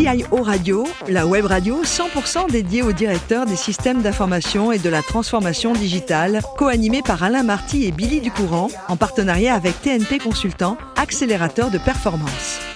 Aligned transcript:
CIO 0.00 0.42
Radio, 0.42 0.86
la 1.08 1.26
web 1.26 1.44
radio 1.44 1.82
100% 1.84 2.50
dédiée 2.50 2.80
aux 2.80 2.92
directeurs 2.92 3.44
des 3.44 3.54
systèmes 3.54 4.00
d'information 4.00 4.72
et 4.72 4.78
de 4.78 4.88
la 4.88 5.02
transformation 5.02 5.74
digitale, 5.74 6.40
co-animée 6.56 7.02
par 7.02 7.22
Alain 7.22 7.42
Marty 7.42 7.84
et 7.84 7.92
Billy 7.92 8.22
Ducourant, 8.22 8.68
en 8.88 8.96
partenariat 8.96 9.54
avec 9.54 9.78
TNP 9.82 10.18
Consultant, 10.18 10.78
accélérateur 10.96 11.70
de 11.70 11.76
performance. 11.76 12.69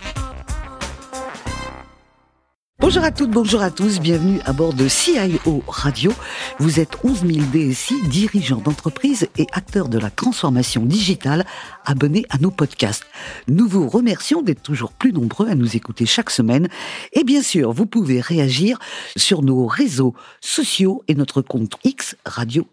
Bonjour 2.94 3.06
à 3.08 3.10
toutes, 3.10 3.30
bonjour 3.32 3.60
à 3.60 3.70
tous, 3.72 3.98
bienvenue 3.98 4.38
à 4.44 4.52
bord 4.52 4.72
de 4.72 4.86
CIO 4.86 5.64
Radio. 5.66 6.12
Vous 6.60 6.78
êtes 6.78 6.96
11 7.02 7.26
000 7.26 7.46
DSI, 7.52 8.00
dirigeants 8.04 8.60
d'entreprise 8.60 9.26
et 9.36 9.48
acteurs 9.50 9.88
de 9.88 9.98
la 9.98 10.10
transformation 10.10 10.86
digitale, 10.86 11.44
abonnés 11.84 12.24
à 12.30 12.38
nos 12.38 12.52
podcasts. 12.52 13.04
Nous 13.48 13.66
vous 13.66 13.88
remercions 13.88 14.42
d'être 14.42 14.62
toujours 14.62 14.92
plus 14.92 15.12
nombreux 15.12 15.48
à 15.48 15.56
nous 15.56 15.74
écouter 15.74 16.06
chaque 16.06 16.30
semaine. 16.30 16.68
Et 17.12 17.24
bien 17.24 17.42
sûr, 17.42 17.72
vous 17.72 17.86
pouvez 17.86 18.20
réagir 18.20 18.78
sur 19.16 19.42
nos 19.42 19.66
réseaux 19.66 20.14
sociaux 20.40 21.02
et 21.08 21.16
notre 21.16 21.42
compte 21.42 21.74
X 21.82 22.14
Radio 22.24 22.64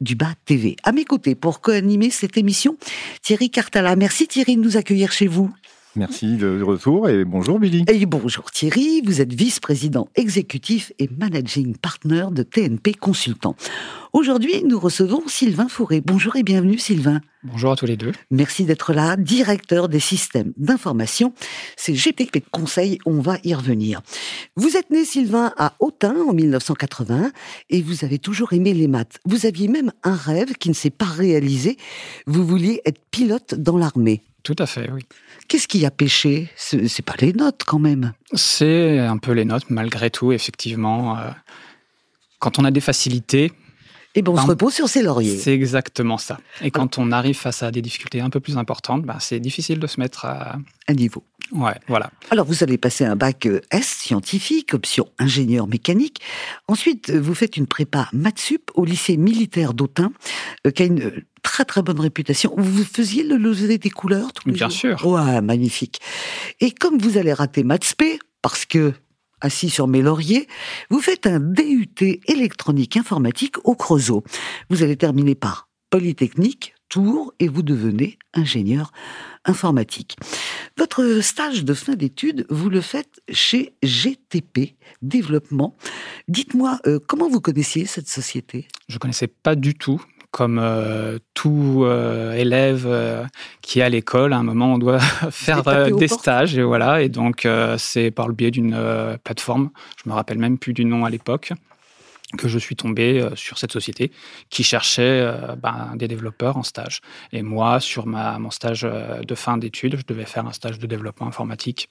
du 0.00 0.16
bas 0.16 0.34
TV. 0.46 0.74
À 0.82 0.90
mes 0.90 1.04
côtés 1.04 1.36
pour 1.36 1.60
co-animer 1.60 2.10
cette 2.10 2.36
émission, 2.36 2.76
Thierry 3.22 3.50
Cartala. 3.50 3.94
Merci 3.94 4.26
Thierry 4.26 4.56
de 4.56 4.62
nous 4.62 4.76
accueillir 4.76 5.12
chez 5.12 5.28
vous. 5.28 5.48
Merci 5.96 6.36
de 6.36 6.60
retour 6.60 7.08
et 7.08 7.24
bonjour 7.24 7.60
Billy. 7.60 7.84
Et 7.86 8.04
bonjour 8.04 8.50
Thierry, 8.50 9.00
vous 9.04 9.20
êtes 9.20 9.32
vice-président 9.32 10.08
exécutif 10.16 10.92
et 10.98 11.08
managing 11.18 11.76
partner 11.76 12.26
de 12.32 12.42
TNP 12.42 12.94
Consultant. 12.94 13.54
Aujourd'hui, 14.12 14.64
nous 14.64 14.80
recevons 14.80 15.22
Sylvain 15.28 15.68
Fourré. 15.68 16.00
Bonjour 16.00 16.34
et 16.34 16.42
bienvenue 16.42 16.78
Sylvain. 16.78 17.20
Bonjour 17.44 17.70
à 17.70 17.76
tous 17.76 17.86
les 17.86 17.96
deux. 17.96 18.10
Merci 18.32 18.64
d'être 18.64 18.92
là, 18.92 19.16
directeur 19.16 19.88
des 19.88 20.00
systèmes 20.00 20.52
d'information. 20.56 21.32
C'est 21.76 21.94
GTP 21.94 22.38
de 22.38 22.50
conseil, 22.50 22.98
on 23.06 23.20
va 23.20 23.36
y 23.44 23.54
revenir. 23.54 24.02
Vous 24.56 24.76
êtes 24.76 24.90
né 24.90 25.04
Sylvain 25.04 25.52
à 25.56 25.74
Autun 25.78 26.16
en 26.28 26.32
1980 26.32 27.30
et 27.70 27.82
vous 27.82 28.04
avez 28.04 28.18
toujours 28.18 28.52
aimé 28.52 28.74
les 28.74 28.88
maths. 28.88 29.20
Vous 29.26 29.46
aviez 29.46 29.68
même 29.68 29.92
un 30.02 30.16
rêve 30.16 30.54
qui 30.54 30.70
ne 30.70 30.74
s'est 30.74 30.90
pas 30.90 31.04
réalisé. 31.04 31.76
Vous 32.26 32.44
vouliez 32.44 32.82
être 32.84 33.00
pilote 33.12 33.54
dans 33.54 33.78
l'armée. 33.78 34.22
Tout 34.44 34.56
à 34.58 34.66
fait, 34.66 34.90
oui. 34.92 35.04
Qu'est-ce 35.48 35.66
qui 35.66 35.84
a 35.84 35.90
pêché? 35.90 36.50
C'est 36.56 37.02
pas 37.02 37.14
les 37.18 37.32
notes 37.32 37.62
quand 37.66 37.78
même. 37.78 38.12
C'est 38.34 38.98
un 38.98 39.16
peu 39.16 39.32
les 39.32 39.46
notes, 39.46 39.70
malgré 39.70 40.10
tout, 40.10 40.32
effectivement. 40.32 41.18
Euh, 41.18 41.30
quand 42.38 42.58
on 42.58 42.64
a 42.64 42.70
des 42.70 42.80
facilités. 42.80 43.52
Et 44.14 44.22
ben 44.22 44.32
on 44.32 44.36
se 44.36 44.46
repose 44.46 44.74
sur 44.74 44.88
ses 44.88 45.02
lauriers. 45.02 45.36
C'est 45.38 45.52
exactement 45.52 46.18
ça. 46.18 46.38
Et 46.62 46.70
quand 46.70 46.98
on 46.98 47.10
arrive 47.10 47.36
face 47.36 47.62
à 47.62 47.70
des 47.70 47.82
difficultés 47.82 48.20
un 48.20 48.30
peu 48.30 48.40
plus 48.40 48.56
importantes, 48.56 49.02
ben 49.02 49.16
c'est 49.18 49.40
difficile 49.40 49.80
de 49.80 49.86
se 49.86 49.98
mettre 49.98 50.24
à... 50.24 50.56
à 50.86 50.92
niveau. 50.94 51.24
Ouais, 51.52 51.74
voilà. 51.88 52.10
Alors, 52.30 52.46
vous 52.46 52.62
avez 52.62 52.78
passé 52.78 53.04
un 53.04 53.16
bac 53.16 53.46
euh, 53.46 53.60
S 53.70 53.86
scientifique, 53.86 54.72
option 54.72 55.08
ingénieur 55.18 55.66
mécanique. 55.66 56.20
Ensuite, 56.68 57.10
vous 57.10 57.34
faites 57.34 57.56
une 57.56 57.66
prépa 57.66 58.08
Matsup 58.12 58.70
au 58.74 58.84
lycée 58.84 59.16
militaire 59.16 59.74
d'Autun, 59.74 60.12
euh, 60.66 60.70
qui 60.70 60.82
a 60.82 60.86
une 60.86 61.24
très 61.42 61.64
très 61.64 61.82
bonne 61.82 62.00
réputation. 62.00 62.54
Vous 62.56 62.84
faisiez 62.84 63.22
le 63.22 63.36
losé 63.36 63.78
des 63.78 63.90
couleurs 63.90 64.32
tous 64.32 64.50
Bien 64.50 64.70
sûr. 64.70 65.06
Ouais, 65.06 65.40
magnifique. 65.40 66.00
Et 66.60 66.70
comme 66.70 66.98
vous 66.98 67.18
allez 67.18 67.32
rater 67.32 67.62
Maths 67.62 67.94
parce 68.42 68.66
que 68.66 68.92
assis 69.40 69.70
sur 69.70 69.86
mes 69.86 70.02
lauriers, 70.02 70.48
vous 70.90 71.00
faites 71.00 71.26
un 71.26 71.40
DUT 71.40 72.20
électronique 72.26 72.96
informatique 72.96 73.56
au 73.64 73.74
Creusot. 73.74 74.24
Vous 74.70 74.82
allez 74.82 74.96
terminer 74.96 75.34
par 75.34 75.68
Polytechnique, 75.90 76.74
Tours, 76.88 77.32
et 77.38 77.48
vous 77.48 77.62
devenez 77.62 78.18
ingénieur 78.32 78.92
informatique. 79.44 80.16
Votre 80.76 81.20
stage 81.20 81.64
de 81.64 81.74
fin 81.74 81.94
d'études, 81.94 82.46
vous 82.50 82.68
le 82.68 82.80
faites 82.80 83.20
chez 83.30 83.74
GTP 83.82 84.76
Développement. 85.02 85.76
Dites-moi, 86.28 86.80
euh, 86.86 86.98
comment 87.06 87.28
vous 87.28 87.40
connaissiez 87.40 87.86
cette 87.86 88.08
société? 88.08 88.66
Je 88.88 88.96
ne 88.96 88.98
connaissais 88.98 89.28
pas 89.28 89.54
du 89.54 89.74
tout 89.74 90.02
comme 90.34 90.58
euh, 90.60 91.20
tout 91.32 91.84
euh, 91.84 92.32
élève 92.32 92.86
euh, 92.88 93.24
qui 93.62 93.78
est 93.78 93.82
à 93.82 93.88
l'école, 93.88 94.32
à 94.32 94.36
un 94.38 94.42
moment, 94.42 94.74
on 94.74 94.78
doit 94.78 94.98
faire 95.30 95.62
des 95.92 96.08
stages. 96.08 96.58
Et 96.58 96.62
voilà. 96.64 97.02
Et 97.02 97.08
donc, 97.08 97.46
c'est 97.78 98.10
par 98.10 98.26
le 98.26 98.34
biais 98.34 98.50
d'une 98.50 98.76
plateforme, 99.22 99.70
je 100.02 100.10
me 100.10 100.14
rappelle 100.14 100.38
même 100.38 100.58
plus 100.58 100.72
du 100.72 100.84
nom 100.84 101.04
à 101.04 101.10
l'époque, 101.10 101.52
que 102.36 102.48
je 102.48 102.58
suis 102.58 102.74
tombé 102.74 103.28
sur 103.36 103.58
cette 103.58 103.70
société 103.70 104.10
qui 104.50 104.64
cherchait 104.64 105.32
ben, 105.62 105.92
des 105.94 106.08
développeurs 106.08 106.56
en 106.56 106.64
stage. 106.64 107.00
Et 107.32 107.42
moi, 107.42 107.78
sur 107.78 108.06
ma, 108.06 108.36
mon 108.40 108.50
stage 108.50 108.82
de 108.82 109.34
fin 109.36 109.56
d'études, 109.56 109.98
je 109.98 110.04
devais 110.04 110.26
faire 110.26 110.46
un 110.46 110.52
stage 110.52 110.80
de 110.80 110.86
développement 110.88 111.28
informatique. 111.28 111.88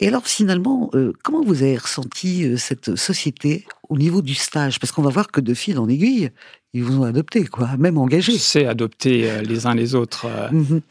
Et 0.00 0.08
alors 0.08 0.26
finalement, 0.26 0.90
comment 1.22 1.42
vous 1.42 1.62
avez 1.62 1.78
ressenti 1.78 2.58
cette 2.58 2.96
société 2.96 3.66
au 3.88 3.96
niveau 3.96 4.22
du 4.22 4.34
stage? 4.34 4.78
Parce 4.78 4.92
qu'on 4.92 5.02
va 5.02 5.10
voir 5.10 5.28
que 5.28 5.40
de 5.40 5.54
fil 5.54 5.78
en 5.78 5.88
aiguille, 5.88 6.30
ils 6.76 6.84
vous 6.84 7.00
ont 7.00 7.04
adopté, 7.04 7.46
quoi, 7.46 7.70
même 7.78 7.96
engagé. 7.96 8.36
C'est 8.36 8.66
adopter 8.66 9.30
euh, 9.30 9.40
les 9.40 9.66
uns 9.66 9.74
les 9.74 9.94
autres. 9.94 10.26
Euh, 10.26 10.50
mhm. 10.50 10.82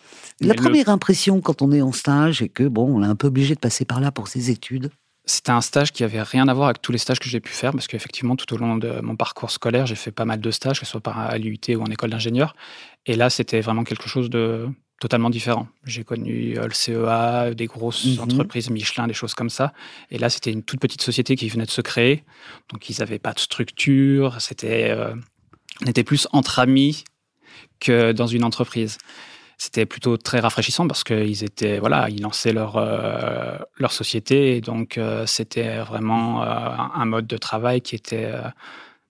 La 0.41 0.55
première 0.55 0.89
impression 0.89 1.41
quand 1.41 1.61
on 1.61 1.71
est 1.71 1.83
en 1.83 1.91
stage 1.91 2.41
et 2.41 2.49
que 2.49 2.63
bon, 2.63 2.87
on 2.89 3.03
est 3.03 3.07
un 3.07 3.15
peu 3.15 3.27
obligé 3.27 3.53
de 3.53 3.59
passer 3.59 3.85
par 3.85 3.99
là 3.99 4.11
pour 4.11 4.27
ses 4.27 4.49
études. 4.49 4.89
C'était 5.25 5.51
un 5.51 5.61
stage 5.61 5.91
qui 5.91 6.03
avait 6.03 6.23
rien 6.23 6.47
à 6.47 6.55
voir 6.55 6.69
avec 6.69 6.81
tous 6.81 6.91
les 6.91 6.97
stages 6.97 7.19
que 7.19 7.29
j'ai 7.29 7.39
pu 7.39 7.51
faire, 7.51 7.71
parce 7.71 7.85
qu'effectivement, 7.87 8.35
tout 8.35 8.51
au 8.53 8.57
long 8.57 8.77
de 8.77 8.99
mon 9.01 9.15
parcours 9.15 9.51
scolaire, 9.51 9.85
j'ai 9.85 9.95
fait 9.95 10.11
pas 10.11 10.25
mal 10.25 10.39
de 10.39 10.51
stages, 10.51 10.79
que 10.79 10.85
ce 10.85 10.91
soit 10.91 11.07
à 11.07 11.37
l'UIT 11.37 11.75
ou 11.75 11.81
en 11.81 11.87
école 11.87 12.09
d'ingénieur. 12.09 12.55
Et 13.05 13.15
là, 13.15 13.29
c'était 13.29 13.61
vraiment 13.61 13.83
quelque 13.83 14.07
chose 14.07 14.31
de 14.31 14.67
totalement 15.05 15.29
différent. 15.29 15.67
J'ai 15.85 16.03
connu 16.03 16.57
euh, 16.57 16.67
le 16.67 16.73
CEA, 16.73 17.53
des 17.53 17.67
grosses 17.67 18.05
mhm. 18.05 18.19
entreprises 18.25 18.69
Michelin, 18.69 19.07
des 19.07 19.13
choses 19.13 19.33
comme 19.33 19.49
ça. 19.49 19.73
Et 20.11 20.17
là, 20.17 20.29
c'était 20.29 20.51
une 20.51 20.63
toute 20.63 20.79
petite 20.79 21.01
société 21.01 21.35
qui 21.35 21.47
venait 21.49 21.65
de 21.65 21.77
se 21.79 21.81
créer. 21.81 22.23
Donc, 22.71 22.89
ils 22.89 22.97
n'avaient 22.99 23.19
pas 23.19 23.33
de 23.33 23.39
structure. 23.39 24.41
C'était 24.41 24.95
on 25.81 25.87
était 25.87 26.03
plus 26.03 26.27
entre 26.31 26.59
amis 26.59 27.03
que 27.79 28.11
dans 28.11 28.27
une 28.27 28.43
entreprise. 28.43 28.97
C'était 29.57 29.85
plutôt 29.85 30.17
très 30.17 30.39
rafraîchissant 30.39 30.87
parce 30.87 31.03
qu'ils 31.03 31.43
étaient 31.43 31.79
voilà, 31.79 32.09
ils 32.09 32.21
lançaient 32.21 32.51
leur 32.51 32.75
euh, 32.75 33.57
leur 33.77 33.93
société 33.93 34.57
et 34.57 34.61
donc 34.61 34.97
euh, 34.97 35.25
c'était 35.25 35.77
vraiment 35.77 36.43
euh, 36.43 36.47
un 36.47 37.05
mode 37.05 37.25
de 37.25 37.37
travail 37.37 37.79
qui 37.79 37.95
était 37.95 38.29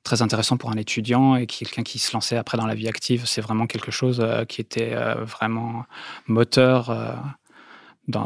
très 0.05 0.21
intéressant 0.21 0.55
pour 0.55 0.71
un 0.71 0.77
étudiant 0.77 1.35
et 1.35 1.47
quelqu'un 1.47 1.83
qui 1.83 1.99
se 1.99 2.13
lançait 2.13 2.37
après 2.37 2.57
dans 2.57 2.67
la 2.67 2.75
vie 2.75 2.87
active. 2.87 3.23
C'est 3.25 3.41
vraiment 3.41 3.67
quelque 3.67 3.91
chose 3.91 4.25
qui 4.47 4.61
était 4.61 4.95
vraiment 5.25 5.83
moteur 6.27 6.89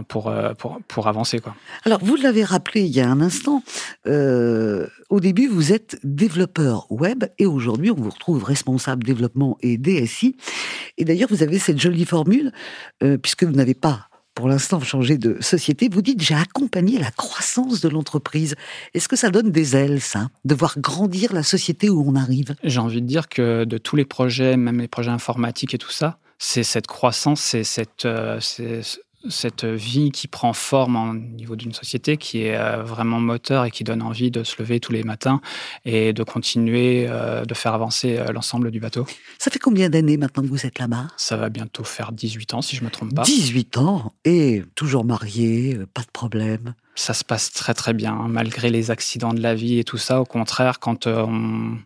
pour, 0.08 0.28
euh, 0.28 0.54
pour, 0.54 0.80
pour, 0.88 1.08
avancer. 1.08 1.40
Quoi. 1.40 1.56
Alors, 1.84 2.00
vous 2.04 2.16
l'avez 2.16 2.44
rappelé 2.44 2.82
il 2.82 2.92
y 2.92 3.00
a 3.00 3.10
un 3.10 3.22
instant, 3.22 3.64
euh, 4.08 4.88
au 5.10 5.20
début, 5.20 5.48
vous 5.48 5.72
êtes 5.72 5.98
développeur 6.04 6.92
web 6.92 7.26
et 7.38 7.46
aujourd'hui, 7.46 7.92
on 7.92 7.96
vous 7.96 8.10
retrouve 8.10 8.44
responsable 8.44 9.04
développement 9.04 9.58
et 9.62 9.78
DSI. 9.78 10.36
Et 10.98 11.06
d'ailleurs, 11.06 11.30
vous 11.30 11.44
avez 11.44 11.60
cette 11.60 11.80
jolie 11.80 12.06
formule, 12.06 12.52
euh, 13.04 13.18
puisque 13.18 13.44
vous 13.44 13.54
n'avez 13.54 13.74
pas 13.74 14.09
pour 14.40 14.48
l'instant 14.48 14.80
changé 14.80 15.18
de 15.18 15.36
société, 15.42 15.90
vous 15.92 16.02
dites 16.02 16.22
j'ai 16.22 16.34
accompagné 16.34 16.98
la 16.98 17.12
croissance 17.12 17.82
de 17.82 17.90
l'entreprise. 17.90 18.56
Est-ce 18.94 19.10
que 19.10 19.18
ça 19.18 19.32
donne 19.32 19.52
des 19.52 19.76
ailes, 19.76 20.00
ça, 20.00 20.30
de 20.46 20.56
voir 20.56 20.80
grandir 20.80 21.34
la 21.34 21.44
société 21.44 21.90
où 21.90 22.06
on 22.08 22.16
arrive? 22.16 22.56
J'ai 22.64 22.80
envie 22.80 23.02
de 23.02 23.06
dire 23.06 23.28
que 23.28 23.66
de 23.66 23.78
tous 23.78 23.98
les 23.98 24.06
projets, 24.06 24.56
même 24.56 24.80
les 24.80 24.88
projets 24.88 25.12
informatiques 25.12 25.74
et 25.74 25.78
tout 25.78 25.92
ça, 25.92 26.20
c'est 26.38 26.64
cette 26.64 26.88
croissance, 26.88 27.42
c'est 27.42 27.66
cette, 27.66 28.08
cette 29.28 29.66
vie 29.66 30.12
qui 30.12 30.28
prend 30.28 30.53
forme 30.53 30.96
au 30.96 31.13
niveau 31.13 31.56
d'une 31.56 31.74
société, 31.74 32.18
qui 32.18 32.44
est 32.44 32.56
euh, 32.56 32.84
vraiment 32.84 33.19
moteur 33.19 33.66
et 33.66 33.72
qui 33.72 33.84
donne 33.84 34.02
envie 34.02 34.31
de 34.31 34.44
se 34.44 34.56
lever 34.59 34.80
tous 34.80 34.94
les 34.94 35.03
matins 35.03 35.41
et 35.84 36.13
de 36.13 36.24
continuer 36.24 37.06
euh, 37.09 37.44
de 37.44 37.53
faire 37.53 37.74
avancer 37.74 38.18
euh, 38.18 38.31
l'ensemble 38.31 38.72
du 38.72 38.80
bateau. 38.80 39.06
Ça 39.38 39.52
fait 39.52 39.59
combien 39.59 39.90
d'années 39.90 40.18
maintenant 40.18 40.44
que 40.44 40.47
vous 40.47 40.66
êtes 40.66 40.80
là-bas? 40.80 41.07
Ça 41.18 41.35
va 41.35 41.50
bientôt 41.50 41.84
faire 41.84 42.12
18 42.12 42.53
ans, 42.53 42.62
si 42.62 42.75
je 42.75 42.81
ne 42.81 42.85
me 42.85 42.91
trompe 42.91 43.13
pas. 43.13 43.24
18 43.24 43.78
ans 43.78 44.13
Et 44.24 44.63
toujours 44.75 45.03
marié, 45.03 45.78
pas 45.94 46.01
de 46.01 46.12
problème 46.12 46.74
Ça 46.96 47.13
se 47.13 47.25
passe 47.25 47.51
très 47.51 47.74
très 47.74 47.94
bien, 47.94 48.13
malgré 48.30 48.69
les 48.69 48.92
accidents 48.92 49.33
de 49.33 49.42
la 49.42 49.54
vie 49.54 49.80
et 49.80 49.83
tout 49.83 49.98
ça. 49.98 50.22
Au 50.22 50.25
contraire, 50.25 50.80
quand 50.80 51.07
on 51.07 51.77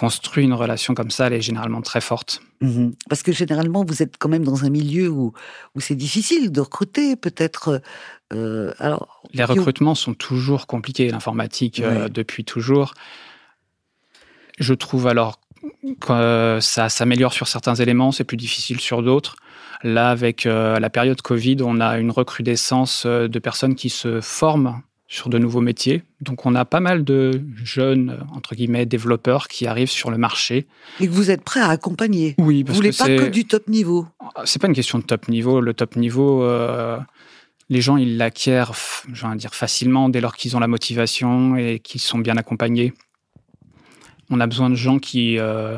construit 0.00 0.44
une 0.44 0.54
relation 0.54 0.94
comme 0.94 1.10
ça, 1.10 1.26
elle 1.26 1.34
est 1.34 1.42
généralement 1.42 1.82
très 1.82 2.00
forte. 2.00 2.40
Mhm. 2.62 2.94
Parce 3.10 3.22
que 3.22 3.32
généralement, 3.32 3.84
vous 3.84 4.02
êtes 4.02 4.14
quand 4.18 4.30
même 4.30 4.44
dans 4.44 4.64
un 4.64 4.70
milieu 4.70 5.10
où, 5.10 5.34
où 5.74 5.80
c'est 5.80 5.94
difficile 5.94 6.50
de 6.50 6.60
recruter, 6.62 7.16
peut-être. 7.16 7.82
Euh, 8.32 8.72
alors, 8.78 9.22
les 9.34 9.44
recrutements 9.44 9.94
sont 9.94 10.14
toujours 10.14 10.66
compliqués, 10.66 11.10
l'informatique, 11.10 11.80
euh, 11.80 12.08
depuis 12.08 12.46
toujours. 12.46 12.94
Je 14.58 14.72
trouve 14.72 15.06
alors 15.06 15.38
que 16.00 16.58
ça 16.62 16.88
s'améliore 16.88 17.34
sur 17.34 17.46
certains 17.46 17.74
éléments, 17.74 18.10
c'est 18.10 18.24
plus 18.24 18.38
difficile 18.38 18.80
sur 18.80 19.02
d'autres. 19.02 19.36
Là, 19.82 20.08
avec 20.08 20.46
euh, 20.46 20.80
la 20.80 20.88
période 20.88 21.20
Covid, 21.20 21.58
on 21.60 21.78
a 21.78 21.98
une 21.98 22.10
recrudescence 22.10 23.04
de 23.04 23.38
personnes 23.38 23.74
qui 23.74 23.90
se 23.90 24.22
forment 24.22 24.80
sur 25.10 25.28
de 25.28 25.38
nouveaux 25.38 25.60
métiers. 25.60 26.04
Donc 26.20 26.46
on 26.46 26.54
a 26.54 26.64
pas 26.64 26.78
mal 26.78 27.04
de 27.04 27.42
jeunes, 27.64 28.24
entre 28.32 28.54
guillemets, 28.54 28.86
développeurs 28.86 29.48
qui 29.48 29.66
arrivent 29.66 29.90
sur 29.90 30.08
le 30.10 30.16
marché. 30.16 30.68
Et 31.00 31.08
que 31.08 31.12
vous 31.12 31.32
êtes 31.32 31.42
prêt 31.42 31.60
à 31.60 31.68
accompagner 31.68 32.36
Oui, 32.38 32.62
parce 32.62 32.78
vous 32.78 32.82
voulez 32.82 32.96
pas 32.96 33.06
que 33.06 33.28
du 33.28 33.44
top 33.44 33.66
niveau 33.66 34.06
C'est 34.44 34.62
pas 34.62 34.68
une 34.68 34.74
question 34.74 34.98
de 34.98 35.02
top 35.02 35.28
niveau. 35.28 35.60
Le 35.60 35.74
top 35.74 35.96
niveau, 35.96 36.44
euh, 36.44 36.96
les 37.68 37.80
gens, 37.80 37.96
ils 37.96 38.18
l'acquièrent, 38.18 38.72
je 39.12 39.26
vais 39.26 39.34
dire, 39.34 39.52
facilement 39.52 40.08
dès 40.08 40.20
lors 40.20 40.36
qu'ils 40.36 40.56
ont 40.56 40.60
la 40.60 40.68
motivation 40.68 41.56
et 41.56 41.80
qu'ils 41.80 42.00
sont 42.00 42.18
bien 42.18 42.36
accompagnés. 42.36 42.94
On 44.30 44.38
a 44.38 44.46
besoin 44.46 44.70
de 44.70 44.76
gens 44.76 45.00
qui 45.00 45.38
euh, 45.38 45.76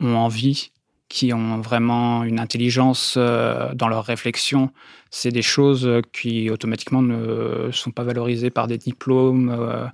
ont 0.00 0.16
envie, 0.16 0.72
qui 1.08 1.32
ont 1.32 1.60
vraiment 1.60 2.24
une 2.24 2.40
intelligence 2.40 3.14
euh, 3.16 3.72
dans 3.74 3.88
leur 3.88 4.04
réflexion. 4.04 4.70
C'est 5.10 5.30
des 5.30 5.42
choses 5.42 5.88
qui 6.12 6.50
automatiquement 6.50 7.02
ne 7.02 7.70
sont 7.72 7.90
pas 7.90 8.02
valorisées 8.02 8.50
par 8.50 8.66
des 8.66 8.78
diplômes. 8.78 9.50
Euh, 9.50 9.86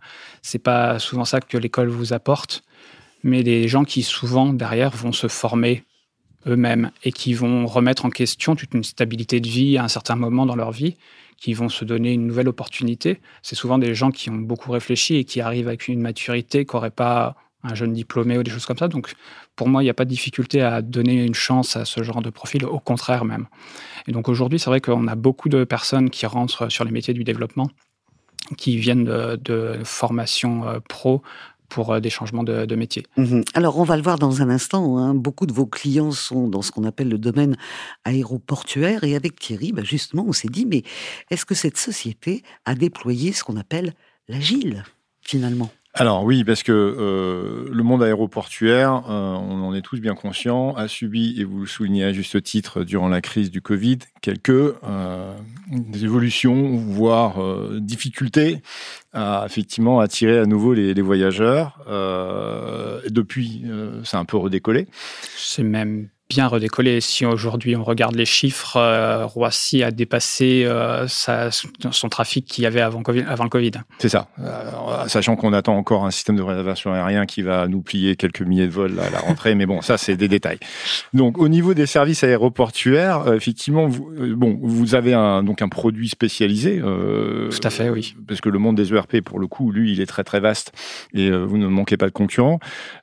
c'est 0.42 0.60
pas 0.60 0.98
souvent 0.98 1.24
ça 1.24 1.40
que 1.40 1.58
l'école 1.58 1.88
vous 1.88 2.12
apporte, 2.12 2.62
mais 3.22 3.42
des 3.42 3.68
gens 3.68 3.84
qui 3.84 4.02
souvent 4.02 4.52
derrière 4.52 4.90
vont 4.90 5.12
se 5.12 5.28
former 5.28 5.84
eux-mêmes 6.46 6.90
et 7.04 7.12
qui 7.12 7.34
vont 7.34 7.66
remettre 7.66 8.06
en 8.06 8.10
question 8.10 8.56
toute 8.56 8.72
une 8.72 8.84
stabilité 8.84 9.40
de 9.40 9.48
vie 9.48 9.76
à 9.76 9.84
un 9.84 9.88
certain 9.88 10.16
moment 10.16 10.46
dans 10.46 10.56
leur 10.56 10.72
vie 10.72 10.96
qui 11.36 11.54
vont 11.54 11.68
se 11.68 11.84
donner 11.84 12.12
une 12.12 12.26
nouvelle 12.26 12.48
opportunité. 12.48 13.20
C'est 13.42 13.56
souvent 13.56 13.78
des 13.78 13.94
gens 13.94 14.10
qui 14.10 14.30
ont 14.30 14.36
beaucoup 14.36 14.72
réfléchi 14.72 15.16
et 15.16 15.24
qui 15.24 15.40
arrivent 15.40 15.68
avec 15.68 15.88
une 15.88 16.00
maturité 16.00 16.64
qu'aurait 16.64 16.90
pas 16.90 17.34
un 17.62 17.74
jeune 17.74 17.92
diplômé 17.92 18.38
ou 18.38 18.42
des 18.42 18.50
choses 18.50 18.66
comme 18.66 18.78
ça. 18.78 18.88
Donc, 18.88 19.12
pour 19.56 19.68
moi, 19.68 19.82
il 19.82 19.86
n'y 19.86 19.90
a 19.90 19.94
pas 19.94 20.04
de 20.04 20.10
difficulté 20.10 20.62
à 20.62 20.82
donner 20.82 21.24
une 21.24 21.34
chance 21.34 21.76
à 21.76 21.84
ce 21.84 22.02
genre 22.02 22.22
de 22.22 22.30
profil, 22.30 22.64
au 22.64 22.78
contraire 22.78 23.24
même. 23.24 23.46
Et 24.06 24.12
donc 24.12 24.28
aujourd'hui, 24.28 24.58
c'est 24.58 24.70
vrai 24.70 24.80
qu'on 24.80 25.06
a 25.06 25.14
beaucoup 25.14 25.48
de 25.48 25.64
personnes 25.64 26.10
qui 26.10 26.26
rentrent 26.26 26.70
sur 26.70 26.84
les 26.84 26.90
métiers 26.90 27.14
du 27.14 27.24
développement, 27.24 27.70
qui 28.56 28.78
viennent 28.78 29.04
de, 29.04 29.36
de 29.36 29.80
formation 29.84 30.66
euh, 30.66 30.80
pro 30.88 31.22
pour 31.70 31.92
euh, 31.92 32.00
des 32.00 32.10
changements 32.10 32.44
de, 32.44 32.74
métier. 32.74 33.06
Mhm. 33.16 33.42
Alors, 33.54 33.78
on 33.78 33.84
va 33.84 33.96
le 33.96 34.02
voir 34.02 34.18
dans 34.18 34.42
un 34.42 34.50
instant. 34.50 34.98
Hein. 34.98 35.14
Beaucoup 35.14 35.46
de 35.46 35.52
vos 35.52 35.66
clients 35.66 36.10
sont 36.10 36.48
dans 36.48 36.60
ce 36.60 36.70
qu'on 36.70 36.84
appelle 36.84 37.08
le 37.08 37.18
domaine 37.18 37.56
aéroportuaire. 38.04 39.04
Et 39.04 39.16
avec 39.16 39.38
Thierry, 39.38 39.72
bah, 39.72 39.82
justement, 39.82 40.26
on 40.26 40.32
s'est 40.32 40.48
dit, 40.48 40.66
mais 40.66 40.82
est-ce 41.30 41.46
que 41.46 41.54
cette 41.54 41.78
société 41.78 42.42
a 42.66 42.74
déployé 42.74 43.32
ce 43.32 43.44
qu'on 43.44 43.56
appelle 43.56 43.94
l'agile, 44.28 44.84
finalement? 45.22 45.70
Alors 45.92 46.22
oui, 46.22 46.44
parce 46.44 46.62
que 46.62 46.70
euh, 46.72 47.68
le 47.68 47.82
monde 47.82 48.04
aéroportuaire, 48.04 49.02
euh, 49.08 49.34
on 49.34 49.64
en 49.64 49.74
est 49.74 49.82
tous 49.82 50.00
bien 50.00 50.14
conscients, 50.14 50.72
a 50.76 50.86
subi, 50.86 51.34
et 51.40 51.44
vous 51.44 51.60
le 51.60 51.66
soulignez 51.66 52.04
à 52.04 52.12
juste 52.12 52.40
titre, 52.44 52.84
durant 52.84 53.08
la 53.08 53.20
crise 53.20 53.50
du 53.50 53.60
Covid, 53.60 53.98
quelques 54.22 54.50
euh, 54.50 55.34
évolutions, 55.92 56.76
voire 56.76 57.38
difficultés 57.80 58.62
à 59.12 59.42
effectivement 59.46 59.98
attirer 59.98 60.38
à 60.38 60.46
nouveau 60.46 60.74
les, 60.74 60.94
les 60.94 61.02
voyageurs. 61.02 61.84
depuis, 63.08 63.64
c'est 64.04 64.16
un 64.16 64.24
peu 64.24 64.36
redécollé. 64.36 64.86
C'est 65.36 65.64
même 65.64 66.08
bien 66.30 66.46
redécollé. 66.46 67.00
Si 67.00 67.26
aujourd'hui 67.26 67.74
on 67.74 67.82
regarde 67.82 68.14
les 68.14 68.24
chiffres, 68.24 68.76
euh, 68.76 69.26
Roissy 69.26 69.82
a 69.82 69.90
dépassé 69.90 70.62
euh, 70.64 71.06
son 71.08 72.08
trafic 72.08 72.46
qu'il 72.46 72.62
y 72.62 72.66
avait 72.68 72.80
avant, 72.80 73.02
avant 73.26 73.44
le 73.44 73.50
Covid. 73.50 73.72
C'est 73.98 74.08
ça. 74.08 74.28
Euh, 74.38 75.08
sachant 75.08 75.34
qu'on 75.34 75.52
attend 75.52 75.76
encore 75.76 76.06
un 76.06 76.12
système 76.12 76.36
de 76.36 76.42
réservation 76.42 76.92
aérien 76.92 77.26
qui 77.26 77.42
va 77.42 77.66
nous 77.66 77.82
plier 77.82 78.14
quelques 78.14 78.42
milliers 78.42 78.68
de 78.68 78.72
vols 78.72 78.98
à 79.00 79.10
la 79.10 79.18
rentrée, 79.18 79.56
mais 79.56 79.66
bon, 79.66 79.82
ça 79.82 79.98
c'est 79.98 80.16
des 80.16 80.28
détails. 80.28 80.60
Donc 81.12 81.36
au 81.36 81.48
niveau 81.48 81.74
des 81.74 81.86
services 81.86 82.22
aéroportuaires, 82.22 83.32
effectivement, 83.34 83.88
vous, 83.88 84.08
bon, 84.36 84.56
vous 84.62 84.94
avez 84.94 85.14
un, 85.14 85.42
donc 85.42 85.62
un 85.62 85.68
produit 85.68 86.08
spécialisé. 86.08 86.80
Tout 86.80 87.60
à 87.64 87.70
fait, 87.70 87.90
oui. 87.90 88.14
Parce 88.28 88.40
que 88.40 88.48
le 88.48 88.60
monde 88.60 88.76
des 88.76 88.94
ERP, 88.94 89.20
pour 89.20 89.40
le 89.40 89.48
coup, 89.48 89.72
lui, 89.72 89.92
il 89.92 90.00
est 90.00 90.06
très 90.06 90.22
très 90.22 90.38
vaste 90.38 90.72
et 91.12 91.28
vous 91.30 91.58
ne 91.58 91.66
manquez 91.66 91.96
pas 91.96 92.06
de 92.06 92.12
concurrents. 92.12 92.60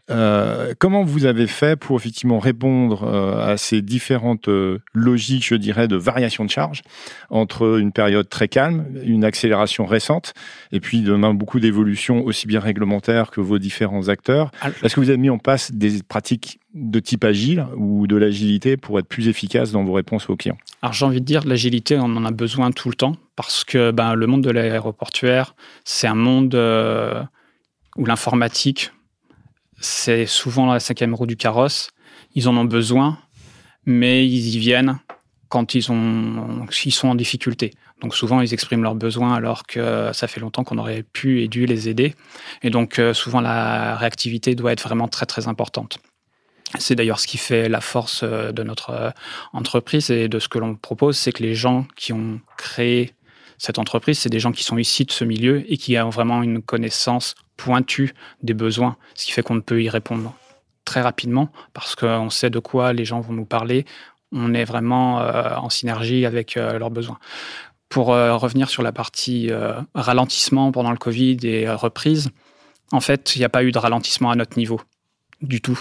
comment 0.08 1.04
vous 1.04 1.26
avez 1.26 1.48
fait 1.48 1.76
pour 1.76 1.98
effectivement 1.98 2.40
répondre 2.40 3.17
euh, 3.18 3.54
à 3.54 3.58
ces 3.58 3.82
différentes 3.82 4.48
euh, 4.48 4.80
logiques, 4.94 5.46
je 5.46 5.56
dirais, 5.56 5.88
de 5.88 5.96
variation 5.96 6.46
de 6.46 6.50
charge 6.50 6.82
entre 7.30 7.80
une 7.80 7.92
période 7.92 8.30
très 8.30 8.48
calme, 8.48 8.86
une 9.04 9.24
accélération 9.24 9.86
récente, 9.86 10.34
et 10.72 10.80
puis 10.80 11.02
demain 11.02 11.34
beaucoup 11.34 11.60
d'évolutions 11.60 12.24
aussi 12.24 12.48
bien 12.48 12.60
réglementaires 12.60 13.32
que 13.32 13.42
vos 13.42 13.60
différents 13.60 14.08
acteurs. 14.10 14.52
Est-ce 14.84 14.96
que 14.96 15.00
vous 15.00 15.10
avez 15.10 15.18
mis 15.18 15.30
en 15.30 15.38
place 15.38 15.72
des 15.72 16.02
pratiques 16.04 16.60
de 16.74 17.00
type 17.00 17.24
agile 17.24 17.66
ou 17.76 18.08
de 18.08 18.16
l'agilité 18.16 18.78
pour 18.78 19.00
être 19.00 19.08
plus 19.08 19.28
efficace 19.28 19.72
dans 19.72 19.84
vos 19.84 19.94
réponses 19.94 20.30
aux 20.30 20.36
clients? 20.36 20.58
Alors 20.82 20.94
j'ai 20.94 21.06
envie 21.06 21.22
de 21.22 21.26
dire, 21.26 21.46
l'agilité, 21.46 21.98
on 21.98 22.16
en 22.16 22.26
a 22.26 22.32
besoin 22.32 22.72
tout 22.72 22.90
le 22.90 22.96
temps 22.96 23.16
parce 23.36 23.64
que 23.64 23.92
ben, 23.92 24.14
le 24.14 24.28
monde 24.28 24.44
de 24.44 24.52
l'aéroportuaire, 24.52 25.56
c'est 25.84 26.08
un 26.08 26.16
monde 26.16 26.56
euh, 26.56 27.24
où 27.98 28.06
l'informatique, 28.06 28.92
c'est 29.80 30.26
souvent 30.26 30.72
la 30.72 30.80
cinquième 30.80 31.14
roue 31.14 31.28
du 31.28 31.38
carrosse. 31.38 31.92
Ils 32.38 32.48
en 32.48 32.56
ont 32.56 32.66
besoin, 32.66 33.18
mais 33.88 34.24
ils 34.24 34.56
y 34.56 34.60
viennent 34.60 35.00
quand 35.50 35.74
ils, 35.74 35.92
ont, 35.92 36.68
ils 36.86 36.92
sont 36.92 37.08
en 37.08 37.16
difficulté. 37.16 37.74
Donc 38.00 38.14
souvent, 38.14 38.42
ils 38.42 38.54
expriment 38.54 38.84
leurs 38.84 38.94
besoins 38.94 39.34
alors 39.34 39.66
que 39.66 40.12
ça 40.14 40.28
fait 40.28 40.40
longtemps 40.40 40.64
qu'on 40.64 40.78
aurait 40.78 41.02
pu 41.02 41.42
et 41.42 41.48
dû 41.48 41.66
les 41.66 41.90
aider. 41.90 42.14
Et 42.62 42.70
donc 42.70 43.00
euh, 43.00 43.16
souvent, 43.16 43.42
la 43.42 43.96
réactivité 43.96 44.54
doit 44.54 44.72
être 44.72 44.84
vraiment 44.84 45.08
très 45.08 45.26
très 45.26 45.48
importante. 45.48 45.98
C'est 46.78 46.94
d'ailleurs 46.94 47.20
ce 47.20 47.26
qui 47.26 47.40
fait 47.40 47.70
la 47.70 47.82
force 47.82 48.22
euh, 48.22 48.52
de 48.52 48.62
notre 48.62 48.92
euh, 48.92 49.10
entreprise 49.52 50.12
et 50.12 50.30
de 50.30 50.38
ce 50.38 50.48
que 50.48 50.60
l'on 50.60 50.76
propose, 50.76 51.18
c'est 51.18 51.32
que 51.32 51.42
les 51.42 51.56
gens 51.56 51.88
qui 51.96 52.14
ont 52.14 52.40
créé 52.56 53.16
cette 53.58 53.80
entreprise, 53.80 54.20
c'est 54.20 54.30
des 54.30 54.40
gens 54.40 54.52
qui 54.52 54.64
sont 54.64 54.78
ici 54.78 55.06
de 55.06 55.12
ce 55.12 55.24
milieu 55.24 55.64
et 55.72 55.78
qui 55.78 55.98
ont 55.98 56.12
vraiment 56.12 56.44
une 56.44 56.62
connaissance 56.62 57.34
pointue 57.56 58.14
des 58.44 58.54
besoins, 58.54 58.96
ce 59.16 59.26
qui 59.26 59.32
fait 59.32 59.42
qu'on 59.42 59.56
ne 59.56 59.62
peut 59.62 59.82
y 59.82 59.90
répondre 59.90 60.36
très 60.88 61.02
rapidement 61.02 61.50
parce 61.74 61.96
qu'on 61.96 62.30
sait 62.30 62.50
de 62.50 62.60
quoi 62.60 62.94
les 62.94 63.06
gens 63.06 63.20
vont 63.20 63.34
nous 63.34 63.46
parler. 63.46 63.86
On 64.32 64.54
est 64.54 64.64
vraiment 64.64 65.20
euh, 65.20 65.56
en 65.56 65.70
synergie 65.70 66.26
avec 66.26 66.56
euh, 66.56 66.80
leurs 66.80 66.90
besoins. 66.90 67.20
Pour 67.90 68.14
euh, 68.14 68.36
revenir 68.36 68.70
sur 68.70 68.84
la 68.84 68.92
partie 68.92 69.52
ralentissement 69.94 70.72
pendant 70.72 70.92
le 70.92 70.98
Covid 70.98 71.38
et 71.44 71.70
reprise, 71.70 72.32
en 72.92 73.02
fait, 73.02 73.36
il 73.36 73.40
n'y 73.40 73.46
a 73.46 73.50
pas 73.50 73.64
eu 73.64 73.72
de 73.72 73.78
ralentissement 73.78 74.32
à 74.32 74.36
notre 74.36 74.58
niveau 74.58 74.82
du 75.42 75.62
tout. 75.62 75.80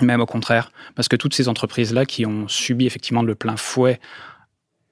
Même 0.00 0.20
au 0.20 0.26
contraire, 0.26 0.70
parce 0.94 1.08
que 1.08 1.16
toutes 1.16 1.34
ces 1.34 1.48
entreprises-là 1.48 2.04
qui 2.04 2.26
ont 2.26 2.48
subi 2.48 2.86
effectivement 2.86 3.22
de 3.22 3.32
plein 3.32 3.56
fouet 3.56 3.98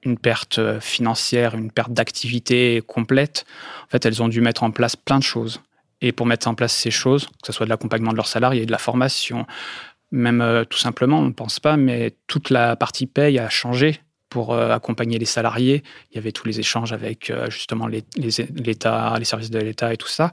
une 0.03 0.17
perte 0.19 0.79
financière, 0.79 1.55
une 1.55 1.71
perte 1.71 1.91
d'activité 1.91 2.83
complète, 2.85 3.45
en 3.85 3.89
fait, 3.89 4.05
elles 4.05 4.21
ont 4.21 4.27
dû 4.27 4.39
mettre 4.39 4.61
en 4.61 4.69
place 4.69 4.95
plein 4.95 5.17
de 5.17 5.23
choses. 5.23 5.61
Et 6.01 6.11
pour 6.11 6.25
mettre 6.25 6.47
en 6.47 6.55
place 6.55 6.75
ces 6.75 6.91
choses, 6.91 7.27
que 7.27 7.47
ce 7.47 7.53
soit 7.53 7.65
de 7.65 7.69
l'accompagnement 7.69 8.11
de 8.11 8.17
leurs 8.17 8.27
salariés, 8.27 8.65
de 8.65 8.71
la 8.71 8.77
formation, 8.77 9.45
même 10.11 10.41
euh, 10.41 10.63
tout 10.63 10.77
simplement, 10.77 11.19
on 11.19 11.25
ne 11.25 11.33
pense 11.33 11.59
pas, 11.59 11.77
mais 11.77 12.15
toute 12.27 12.49
la 12.49 12.75
partie 12.75 13.05
paye 13.05 13.39
a 13.39 13.49
changé 13.49 14.01
pour 14.29 14.53
euh, 14.53 14.71
accompagner 14.71 15.19
les 15.19 15.25
salariés. 15.25 15.83
Il 16.11 16.15
y 16.15 16.17
avait 16.17 16.31
tous 16.31 16.47
les 16.47 16.59
échanges 16.59 16.93
avec 16.93 17.29
euh, 17.29 17.49
justement 17.49 17.87
l'État, 17.87 19.15
les, 19.17 19.25
services 19.25 19.51
de 19.51 19.59
l'État 19.59 19.93
et 19.93 19.97
tout 19.97 20.07
ça. 20.07 20.31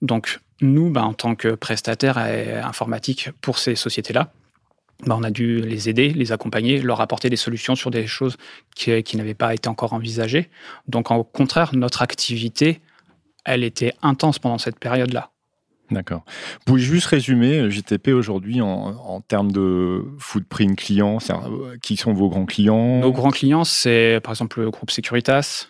Donc 0.00 0.40
nous, 0.60 0.90
bah, 0.90 1.02
en 1.02 1.14
tant 1.14 1.34
que 1.34 1.54
prestataires 1.54 2.18
informatiques 2.18 3.30
pour 3.40 3.58
ces 3.58 3.74
sociétés-là, 3.74 4.32
bah, 5.06 5.16
on 5.18 5.22
a 5.24 5.30
dû 5.30 5.60
les 5.60 5.88
aider, 5.88 6.10
les 6.10 6.32
accompagner, 6.32 6.80
leur 6.80 7.00
apporter 7.00 7.30
des 7.30 7.36
solutions 7.36 7.74
sur 7.74 7.90
des 7.90 8.06
choses 8.06 8.36
qui 8.74 9.16
n'avaient 9.16 9.34
pas 9.34 9.54
été 9.54 9.68
encore 9.68 9.92
envisagées. 9.92 10.50
Donc, 10.86 11.10
au 11.10 11.24
contraire, 11.24 11.74
notre 11.74 12.02
activité 12.02 12.80
elle 13.44 13.64
était 13.64 13.94
intense 14.02 14.38
pendant 14.38 14.58
cette 14.58 14.78
période-là. 14.78 15.32
D'accord. 15.92 16.24
Vous 16.26 16.64
pouvez 16.64 16.80
juste 16.80 17.06
résumer 17.06 17.58
euh, 17.58 17.70
JTP 17.70 18.08
aujourd'hui 18.08 18.60
en, 18.60 19.20
termes 19.20 19.52
de 19.52 20.04
footprint 20.18 20.76
client 20.76 21.18
euh, 21.30 21.76
Qui 21.82 21.96
sont 21.96 22.12
vos 22.12 22.28
grands 22.28 22.46
clients? 22.46 23.00
Nos 23.00 23.12
grands 23.12 23.30
clients, 23.30 23.64
c'est 23.64 24.20
par 24.22 24.32
exemple 24.32 24.60
le 24.60 24.70
groupe 24.70 24.90
Securitas. 24.90 25.68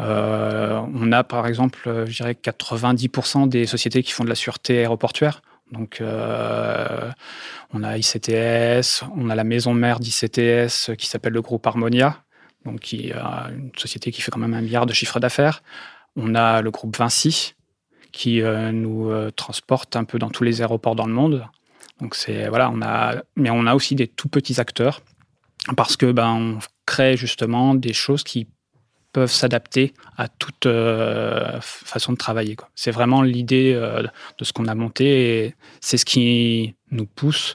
Euh, 0.00 0.80
on 0.94 1.12
a 1.12 1.24
par 1.24 1.46
exemple, 1.46 2.04
je 2.06 2.16
dirais, 2.16 2.32
90% 2.32 3.48
des 3.48 3.66
sociétés 3.66 4.02
qui 4.02 4.12
font 4.12 4.24
de 4.24 4.28
la 4.28 4.34
sûreté 4.34 4.78
aéroportuaire. 4.78 5.42
Donc, 5.72 6.00
on 6.00 7.82
a 7.82 7.98
ICTS, 7.98 9.04
on 9.14 9.28
a 9.28 9.34
la 9.34 9.44
maison 9.44 9.74
mère 9.74 10.00
d'ICTS 10.00 10.96
qui 10.96 11.06
s'appelle 11.06 11.34
le 11.34 11.42
groupe 11.42 11.66
Harmonia, 11.66 12.22
donc 12.64 12.80
qui 12.80 13.12
a 13.12 13.50
une 13.50 13.70
société 13.76 14.10
qui 14.10 14.22
fait 14.22 14.30
quand 14.30 14.40
même 14.40 14.54
un 14.54 14.62
milliard 14.62 14.86
de 14.86 14.94
chiffre 14.94 15.20
d'affaires. 15.20 15.62
On 16.20 16.34
a 16.34 16.62
le 16.62 16.70
groupe 16.70 16.96
Vinci 16.96 17.54
qui 18.10 18.42
euh, 18.42 18.72
nous 18.72 19.10
euh, 19.10 19.30
transporte 19.30 19.94
un 19.94 20.04
peu 20.04 20.18
dans 20.18 20.30
tous 20.30 20.42
les 20.42 20.60
aéroports 20.60 20.96
dans 20.96 21.06
le 21.06 21.12
monde. 21.12 21.46
Donc 22.00 22.16
c'est 22.16 22.48
voilà, 22.48 22.70
on 22.70 22.82
a, 22.82 23.22
mais 23.36 23.50
on 23.50 23.66
a 23.66 23.74
aussi 23.74 23.94
des 23.94 24.08
tout 24.08 24.28
petits 24.28 24.60
acteurs 24.60 25.02
parce 25.76 25.96
que 25.96 26.10
ben 26.10 26.32
on 26.32 26.58
crée 26.86 27.16
justement 27.16 27.74
des 27.74 27.92
choses 27.92 28.24
qui 28.24 28.48
peuvent 29.12 29.30
s'adapter 29.30 29.94
à 30.16 30.28
toute 30.28 30.66
euh, 30.66 31.60
façon 31.60 32.12
de 32.12 32.18
travailler. 32.18 32.56
C'est 32.74 32.90
vraiment 32.90 33.22
l'idée 33.22 33.74
de 33.74 34.44
ce 34.44 34.52
qu'on 34.52 34.66
a 34.66 34.74
monté 34.74 35.44
et 35.44 35.54
c'est 35.80 35.98
ce 35.98 36.04
qui 36.04 36.74
nous 36.90 37.06
pousse 37.06 37.54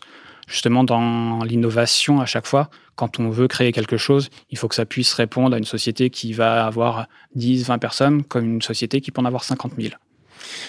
justement 0.53 0.83
dans 0.83 1.43
l'innovation 1.43 2.21
à 2.21 2.25
chaque 2.25 2.45
fois 2.45 2.69
quand 2.95 3.19
on 3.19 3.29
veut 3.29 3.47
créer 3.47 3.71
quelque 3.71 3.97
chose, 3.97 4.29
il 4.51 4.57
faut 4.57 4.67
que 4.67 4.75
ça 4.75 4.85
puisse 4.85 5.13
répondre 5.13 5.55
à 5.55 5.57
une 5.57 5.65
société 5.65 6.11
qui 6.11 6.31
va 6.31 6.65
avoir 6.65 7.07
10, 7.35 7.65
20 7.65 7.79
personnes, 7.79 8.23
comme 8.23 8.45
une 8.45 8.61
société 8.61 9.01
qui 9.01 9.11
peut 9.11 9.19
en 9.19 9.25
avoir 9.25 9.43
50 9.43 9.73
000. 9.79 9.95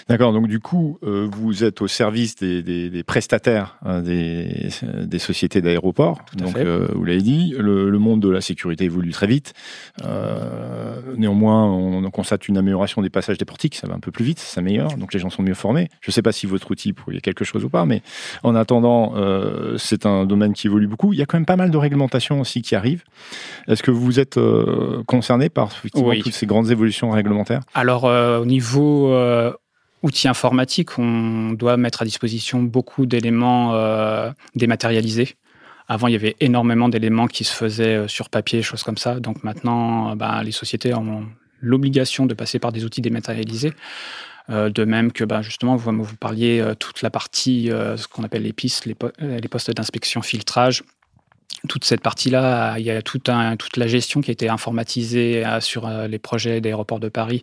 D'accord, 0.08 0.32
donc 0.32 0.48
du 0.48 0.60
coup, 0.60 0.98
euh, 1.02 1.28
vous 1.32 1.64
êtes 1.64 1.80
au 1.80 1.88
service 1.88 2.36
des, 2.36 2.62
des, 2.62 2.90
des 2.90 3.02
prestataires 3.02 3.78
hein, 3.84 4.02
des, 4.02 4.68
des, 5.04 5.18
sociétés 5.18 5.62
d'aéroports. 5.62 6.20
Donc, 6.36 6.56
euh, 6.56 6.88
vous 6.94 7.04
l'avez 7.04 7.22
dit, 7.22 7.54
le, 7.58 7.88
le, 7.88 7.98
monde 7.98 8.20
de 8.20 8.28
la 8.28 8.40
sécurité 8.40 8.84
évolue 8.84 9.12
très 9.12 9.26
vite. 9.26 9.54
Euh, 10.04 11.00
néanmoins, 11.16 11.64
on, 11.64 12.04
constate 12.10 12.46
une 12.46 12.58
amélioration 12.58 13.02
des 13.02 13.10
passages 13.10 13.38
des 13.38 13.44
portiques, 13.44 13.74
ça 13.74 13.88
va 13.88 13.94
un 13.94 13.98
peu 13.98 14.12
plus 14.12 14.24
vite, 14.24 14.38
ça 14.38 14.54
s'améliore, 14.54 14.96
donc 14.98 15.12
les 15.14 15.18
gens 15.18 15.30
sont 15.30 15.42
mieux 15.42 15.54
formés. 15.54 15.88
Je 16.00 16.10
ne 16.10 16.12
sais 16.12 16.22
pas 16.22 16.30
si 16.30 16.46
votre 16.46 16.70
outil 16.70 16.92
pourrait 16.92 17.20
quelque 17.20 17.44
chose 17.44 17.64
ou 17.64 17.70
pas, 17.70 17.86
mais 17.86 18.02
en 18.44 18.54
attendant, 18.54 19.14
c'est 19.76 20.06
un 20.06 20.26
domaine 20.26 20.52
qui 20.52 20.68
évolue 20.68 20.86
beaucoup. 20.86 21.12
Il 21.12 21.18
y 21.18 21.22
a 21.22 21.26
quand 21.26 21.38
même 21.38 21.46
pas 21.46 21.56
mal 21.56 21.70
de 21.72 21.76
réglementations 21.76 22.40
aussi 22.40 22.62
qui 22.62 22.76
arrivent. 22.76 23.02
Est-ce 23.66 23.82
que 23.82 23.90
vous 23.90 24.20
êtes 24.20 24.38
concerné 25.06 25.48
par 25.48 25.70
toutes 25.74 26.32
ces 26.32 26.46
grandes 26.46 26.70
évolutions 26.70 27.10
réglementaires? 27.10 27.62
Alors, 27.74 28.04
au 28.04 28.46
niveau 28.46 29.12
outils 30.04 30.28
informatiques, 30.28 30.98
on 30.98 31.52
doit 31.52 31.76
mettre 31.76 32.02
à 32.02 32.04
disposition 32.04 32.62
beaucoup 32.62 33.06
d'éléments 33.06 33.74
euh, 33.74 34.30
dématérialisés. 34.54 35.36
Avant, 35.88 36.08
il 36.08 36.12
y 36.12 36.16
avait 36.16 36.36
énormément 36.40 36.88
d'éléments 36.88 37.26
qui 37.26 37.44
se 37.44 37.54
faisaient 37.54 37.96
euh, 37.96 38.08
sur 38.08 38.28
papier, 38.28 38.62
choses 38.62 38.82
comme 38.82 38.98
ça. 38.98 39.18
Donc 39.18 39.42
maintenant, 39.42 40.12
euh, 40.12 40.14
bah, 40.14 40.42
les 40.44 40.52
sociétés 40.52 40.94
ont 40.94 41.26
l'obligation 41.60 42.26
de 42.26 42.34
passer 42.34 42.58
par 42.58 42.70
des 42.70 42.84
outils 42.84 43.00
dématérialisés. 43.00 43.72
de 44.50 44.84
même 44.84 45.10
que 45.12 45.24
bah, 45.24 45.40
justement, 45.40 45.76
vous, 45.76 46.16
parliez 46.20 46.62
toute 46.78 47.00
la 47.00 47.08
partie, 47.08 47.70
ce 47.70 48.06
qu'on 48.06 48.22
appelle 48.22 48.42
les 48.42 48.52
pistes, 48.52 48.84
les 48.84 49.48
postes 49.48 49.70
d'inspection 49.70 50.20
filtrage, 50.20 50.82
toute 51.68 51.84
cette 51.84 52.02
partie-là, 52.02 52.76
il 52.78 52.84
y 52.84 52.90
a 52.90 53.02
toute 53.02 53.28
la 53.28 53.86
gestion 53.86 54.20
qui 54.20 54.30
a 54.30 54.32
été 54.32 54.48
informatisée 54.48 55.44
euh, 55.46 55.60
sur 55.60 55.86
euh, 55.86 56.06
les 56.06 56.18
projets 56.18 56.60
d'aéroports 56.60 57.00
de 57.00 57.08
Paris. 57.08 57.42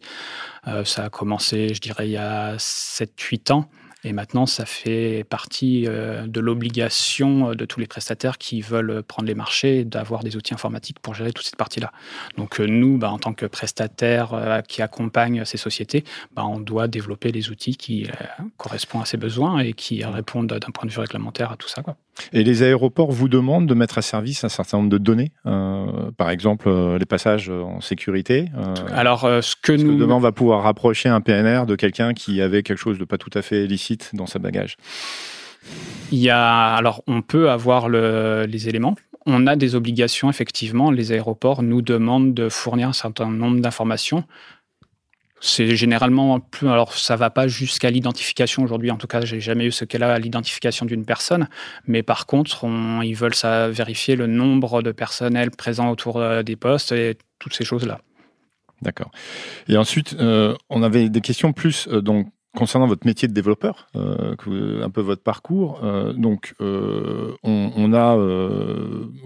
Euh, 0.68 0.86
ça 0.86 1.06
a 1.06 1.10
commencé, 1.10 1.74
je 1.74 1.82
dirais, 1.82 2.08
il 2.08 2.12
y 2.12 2.18
a 2.18 2.56
7-8 2.58 3.52
ans. 3.52 3.70
Et 4.04 4.14
maintenant, 4.14 4.46
ça 4.46 4.66
fait 4.66 5.24
partie 5.30 5.84
de 5.84 6.40
l'obligation 6.40 7.54
de 7.54 7.66
tous 7.66 7.80
les 7.80 7.88
prestataires 7.88 8.38
qui 8.38 8.62
veulent 8.62 9.04
prendre 9.04 9.28
les 9.28 9.36
marchés 9.36 9.86
d'avoir 9.86 10.24
des 10.24 10.36
outils 10.36 10.54
informatiques 10.54 11.00
pour 11.00 11.14
gérer 11.14 11.34
toute 11.34 11.46
cette 11.46 11.56
partie-là. 11.56 11.92
Donc 12.38 12.60
nous, 12.60 12.98
bah, 12.98 13.12
en 13.12 13.20
tant 13.20 13.34
que 13.34 13.46
prestataires 13.46 14.64
qui 14.68 14.82
accompagnent 14.82 15.46
ces 15.46 15.58
sociétés, 15.58 16.04
bah, 16.36 16.46
on 16.46 16.60
doit 16.60 16.88
développer 16.88 17.32
les 17.32 17.50
outils 17.50 17.76
qui 17.76 18.08
correspondent 18.58 19.04
à 19.04 19.06
ces 19.06 19.18
besoins 19.18 19.60
et 19.60 19.74
qui 19.74 20.04
répondent 20.04 20.48
d'un 20.48 20.72
point 20.72 20.88
de 20.88 20.92
vue 20.92 21.00
réglementaire 21.00 21.52
à 21.52 21.56
tout 21.56 21.68
ça. 21.68 21.84
Quoi. 21.84 21.96
Et 22.34 22.44
les 22.44 22.64
aéroports 22.64 23.12
vous 23.12 23.28
demandent 23.28 23.68
de 23.68 23.74
mettre 23.74 23.98
à 23.98 24.02
service 24.02 24.44
un 24.44 24.50
certain 24.50 24.78
nombre 24.78 24.90
de 24.90 24.98
données, 24.98 25.32
euh, 25.46 26.12
par 26.18 26.30
exemple 26.30 26.70
euh, 26.70 26.98
les 26.98 27.06
passages 27.06 27.50
en 27.50 27.82
sécurité. 27.82 28.46
Euh, 28.58 28.74
alors, 28.94 29.22
ce 29.42 29.56
que 29.56 29.72
nous. 29.72 29.98
demain, 29.98 30.16
on 30.16 30.20
va 30.20 30.32
pouvoir 30.32 30.64
rapprocher 30.64 31.10
un 31.10 31.22
PNR 31.22 31.66
de 31.66 31.76
quelqu'un 31.76 32.14
qui 32.14 32.42
avait 32.42 32.64
quelque 32.64 32.78
chose 32.78 32.98
de 32.98 33.06
pas 33.06 33.18
tout 33.18 33.30
à 33.34 33.42
fait 33.42 33.66
licite 33.66 33.91
dans 34.14 34.28
sa 34.28 34.40
bagage. 34.40 34.78
Il 36.12 36.20
y 36.20 36.30
a, 36.30 36.76
alors, 36.76 37.04
on 37.08 37.22
peut 37.22 37.50
avoir 37.50 37.90
les 37.90 38.70
éléments. 38.70 38.96
On 39.26 39.46
a 39.46 39.56
des 39.56 39.76
obligations, 39.76 40.30
effectivement. 40.30 40.90
Les 40.92 41.12
aéroports 41.12 41.62
nous 41.62 41.82
demandent 41.82 42.34
de 42.34 42.50
fournir 42.50 42.90
un 42.90 42.94
certain 42.94 43.30
nombre 43.30 43.62
d'informations 43.62 44.26
c'est 45.42 45.76
généralement 45.76 46.40
plus. 46.40 46.70
Alors, 46.70 46.94
ça 46.94 47.16
va 47.16 47.32
pas 47.32 47.48
jusqu'à 47.48 47.90
l'identification 47.90 48.64
aujourd'hui. 48.64 48.92
En 48.92 48.98
tout 48.98 49.08
cas, 49.08 49.22
j'ai 49.22 49.42
jamais 49.42 49.66
eu 49.66 49.72
ce 49.72 49.84
cas-là 49.84 50.14
à 50.14 50.20
l'identification 50.20 50.86
d'une 50.86 51.04
personne. 51.04 51.50
Mais 51.88 52.04
par 52.04 52.28
contre, 52.28 52.66
ils 53.04 53.16
veulent 53.16 53.36
ça, 53.36 53.68
vérifier 53.68 54.16
le 54.16 54.28
nombre 54.28 54.84
de 54.84 54.92
personnels 54.92 55.52
présents 55.52 55.90
autour 55.90 56.18
euh, 56.18 56.44
des 56.44 56.56
postes 56.56 56.92
et 56.92 57.18
toutes 57.40 57.56
ces 57.56 57.66
choses-là. 57.66 58.00
D'accord. 58.84 59.12
Et 59.68 59.78
ensuite, 59.78 60.16
euh, 60.20 60.56
on 60.70 60.84
avait 60.84 61.10
des 61.10 61.22
questions 61.22 61.54
plus 61.54 61.88
euh, 61.88 62.02
donc 62.02 62.28
concernant 62.56 62.88
votre 62.88 63.08
métier 63.08 63.28
de 63.28 63.34
développeur, 63.34 63.88
un 63.96 64.90
peu 64.90 65.02
votre 65.02 65.24
parcours. 65.24 65.80
donc, 66.16 66.54
on, 66.60 67.94
a 67.94 68.18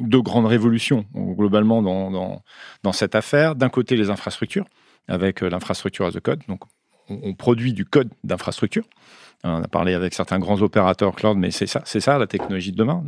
deux 0.02 0.22
grandes 0.22 0.46
révolutions 0.46 1.06
globalement 1.14 1.82
dans, 1.82 2.42
dans, 2.84 2.92
cette 2.92 3.16
affaire. 3.16 3.56
D'un 3.56 3.70
côté, 3.70 3.96
les 3.96 4.10
infrastructures 4.10 4.66
avec 5.08 5.44
euh, 5.44 5.50
l'infrastructure 5.50 6.06
as 6.06 6.16
a 6.16 6.20
code. 6.20 6.42
Donc, 6.48 6.62
on, 7.10 7.34
produit 7.34 7.74
du 7.74 7.86
code 7.86 8.10
d'infrastructure. 8.24 8.84
On 9.46 9.64
a 9.64 9.68
parlé 9.68 9.94
avec 9.94 10.14
certains 10.14 10.40
grands 10.40 10.62
opérateurs 10.62 11.16
cloud, 11.16 11.38
mais 11.38 11.52
c'est 11.52 11.68
ça, 11.68 11.82
c'est 11.86 12.00
ça 12.00 12.18
la 12.18 12.28
technologie 12.28 12.72
de 12.72 12.78
demain. 12.78 13.04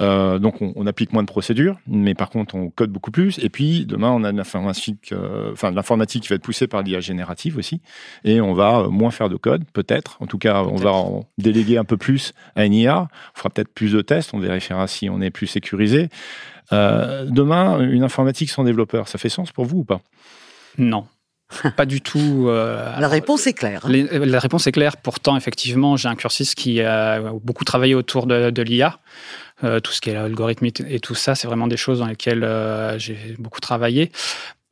Euh, 0.00 0.38
donc 0.38 0.60
on, 0.60 0.86
applique 0.86 1.12
moins 1.12 1.22
de 1.22 1.28
procédures, 1.28 1.76
mais 1.88 2.14
par 2.14 2.30
contre 2.30 2.54
on 2.54 2.70
code 2.70 2.90
beaucoup 2.90 3.10
plus. 3.10 3.38
Et 3.40 3.48
puis 3.48 3.84
demain 3.84 4.10
on 4.10 4.22
a 4.22 4.30
de 4.30 4.36
l'informatique, 4.36 5.12
euh, 5.12 5.52
enfin 5.52 5.70
de 5.70 5.76
l'informatique 5.76 6.22
qui 6.22 6.28
va 6.28 6.36
être 6.36 6.42
poussée 6.42 6.68
par 6.68 6.82
l'IA 6.82 7.00
générative 7.00 7.56
aussi, 7.56 7.80
et 8.24 8.40
on 8.40 8.54
va 8.54 8.86
moins 8.88 9.10
faire 9.10 9.28
de 9.28 9.36
code, 9.36 9.64
peut-être. 9.72 10.16
En 10.20 10.26
tout 10.26 10.38
cas, 10.38 10.62
on 10.62 10.76
va 10.76 10.92
en 10.92 11.24
déléguer 11.36 11.78
un 11.78 11.84
peu 11.84 11.96
plus 11.96 12.32
à 12.54 12.64
une 12.64 12.74
IA. 12.74 13.08
On 13.34 13.38
fera 13.38 13.50
peut-être 13.50 13.72
plus 13.72 13.92
de 13.92 14.00
tests, 14.00 14.34
on 14.34 14.38
vérifiera 14.38 14.86
si 14.86 15.10
on 15.10 15.20
est 15.20 15.30
plus 15.30 15.46
sécurisé. 15.46 16.08
demain, 16.70 17.80
une 17.80 18.04
informatique 18.04 18.50
sans 18.50 18.64
développeur, 18.64 19.08
ça 19.08 19.18
fait 19.18 19.28
sens 19.28 19.50
pour 19.50 19.64
vous 19.64 19.78
ou 19.78 19.84
pas? 19.84 20.00
Non. 20.76 21.06
Pas 21.76 21.86
du 21.86 22.00
tout. 22.00 22.46
Euh, 22.48 22.98
la 22.98 23.08
réponse 23.08 23.46
est 23.46 23.54
claire. 23.54 23.86
Hein. 23.86 24.06
la 24.12 24.38
réponse 24.38 24.66
est 24.66 24.72
claire. 24.72 24.96
Pourtant, 24.96 25.36
effectivement, 25.36 25.96
j'ai 25.96 26.08
un 26.08 26.14
cursus 26.14 26.54
qui 26.54 26.80
a 26.82 27.20
beaucoup 27.42 27.64
travaillé 27.64 27.94
autour 27.94 28.26
de, 28.26 28.62
l'IA. 28.62 28.98
Euh, 29.64 29.80
tout 29.80 29.92
ce 29.92 30.00
qui 30.00 30.10
est 30.10 30.14
l'algorithme 30.14 30.66
et 30.66 31.00
tout 31.00 31.14
ça, 31.14 31.34
c'est 31.34 31.48
vraiment 31.48 31.66
des 31.66 31.76
choses 31.76 31.98
dans 32.00 32.06
lesquelles 32.06 32.44
euh, 32.44 32.98
j'ai 32.98 33.34
beaucoup 33.38 33.60
travaillé. 33.60 34.12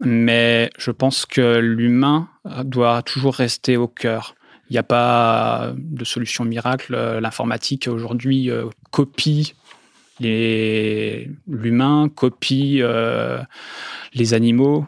Mais 0.00 0.70
je 0.78 0.90
pense 0.90 1.24
que 1.24 1.58
l'humain 1.58 2.28
doit 2.64 3.02
toujours 3.02 3.34
rester 3.34 3.78
au 3.78 3.88
cœur. 3.88 4.34
Il 4.68 4.74
n'y 4.74 4.78
a 4.78 4.82
pas 4.82 5.72
de 5.74 6.04
solution 6.04 6.44
miracle. 6.44 6.94
L'informatique 7.20 7.88
aujourd'hui 7.88 8.50
copie 8.90 9.54
l'humain, 10.20 12.10
copie 12.14 12.82
les 14.12 14.34
animaux, 14.34 14.86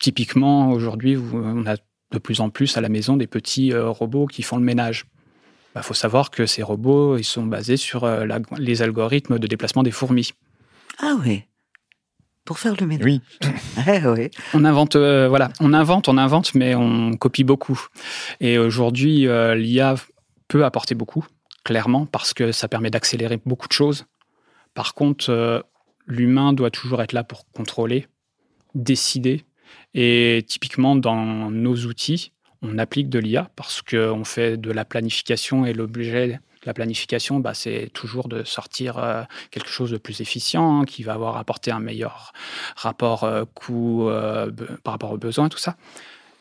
Typiquement, 0.00 0.70
aujourd'hui, 0.72 1.16
on 1.16 1.66
a 1.66 1.76
de 2.12 2.18
plus 2.18 2.40
en 2.40 2.50
plus 2.50 2.76
à 2.76 2.80
la 2.80 2.88
maison 2.88 3.16
des 3.16 3.26
petits 3.26 3.72
euh, 3.72 3.88
robots 3.88 4.26
qui 4.26 4.42
font 4.42 4.56
le 4.56 4.62
ménage. 4.62 5.06
Il 5.06 5.76
bah, 5.76 5.82
faut 5.82 5.94
savoir 5.94 6.30
que 6.30 6.46
ces 6.46 6.62
robots, 6.62 7.16
ils 7.16 7.24
sont 7.24 7.44
basés 7.44 7.76
sur 7.76 8.04
euh, 8.04 8.26
les 8.58 8.82
algorithmes 8.82 9.38
de 9.38 9.46
déplacement 9.46 9.82
des 9.82 9.90
fourmis. 9.90 10.32
Ah 10.98 11.16
oui 11.20 11.44
pour 12.44 12.60
faire 12.60 12.76
le 12.78 12.86
ménage. 12.86 13.04
Oui. 13.04 13.20
Eh 13.88 14.30
on 14.54 14.64
invente, 14.64 14.94
euh, 14.94 15.26
voilà, 15.28 15.50
on 15.58 15.72
invente, 15.72 16.06
on 16.06 16.16
invente, 16.16 16.54
mais 16.54 16.76
on 16.76 17.16
copie 17.16 17.42
beaucoup. 17.42 17.88
Et 18.38 18.56
aujourd'hui, 18.56 19.26
l'IA 19.56 19.96
peut 20.46 20.64
apporter 20.64 20.94
beaucoup, 20.94 21.26
clairement, 21.64 22.06
parce 22.06 22.34
que 22.34 22.52
ça 22.52 22.68
permet 22.68 22.88
d'accélérer 22.88 23.40
beaucoup 23.44 23.66
de 23.66 23.72
choses. 23.72 24.06
Par 24.74 24.94
contre, 24.94 25.64
l'humain 26.06 26.52
doit 26.52 26.70
toujours 26.70 27.02
être 27.02 27.14
là 27.14 27.24
pour 27.24 27.50
contrôler, 27.50 28.06
décider 28.76 29.44
et 29.94 30.44
typiquement, 30.46 30.96
dans 30.96 31.50
nos 31.50 31.76
outils, 31.86 32.32
on 32.62 32.78
applique 32.78 33.08
de 33.08 33.18
l'IA 33.18 33.50
parce 33.56 33.82
qu'on 33.82 34.24
fait 34.24 34.56
de 34.56 34.70
la 34.70 34.84
planification 34.84 35.66
et 35.66 35.72
l'objet 35.72 36.28
de 36.28 36.66
la 36.66 36.74
planification, 36.74 37.40
bah, 37.40 37.54
c'est 37.54 37.90
toujours 37.92 38.28
de 38.28 38.44
sortir 38.44 38.98
euh, 38.98 39.22
quelque 39.50 39.68
chose 39.68 39.90
de 39.90 39.98
plus 39.98 40.20
efficient, 40.20 40.80
hein, 40.80 40.84
qui 40.84 41.02
va 41.02 41.14
avoir 41.14 41.36
apporté 41.36 41.70
un 41.70 41.80
meilleur 41.80 42.32
rapport 42.76 43.24
euh, 43.24 43.44
coût 43.54 44.08
euh, 44.08 44.50
par 44.82 44.92
rapport 44.92 45.12
aux 45.12 45.18
besoins, 45.18 45.48
tout 45.48 45.58
ça. 45.58 45.76